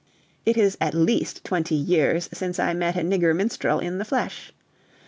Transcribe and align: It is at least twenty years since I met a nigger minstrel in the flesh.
It 0.47 0.57
is 0.57 0.79
at 0.81 0.95
least 0.95 1.43
twenty 1.43 1.75
years 1.75 2.27
since 2.33 2.57
I 2.57 2.73
met 2.73 2.95
a 2.97 3.01
nigger 3.01 3.35
minstrel 3.35 3.77
in 3.77 3.99
the 3.99 4.03
flesh. 4.05 4.51